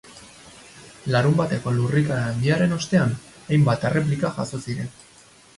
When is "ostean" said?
2.81-3.15